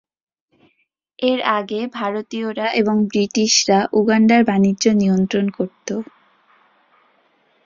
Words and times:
এর 1.19 1.39
আগে 1.57 1.79
ভারতীয়রা 1.93 2.67
এবং 2.73 2.95
ব্রিটিশরা 3.07 3.79
উগান্ডার 3.93 4.41
বাণিজ্য 4.43 4.83
নিয়ন্ত্রণ 4.93 5.45
করতো। 5.49 5.95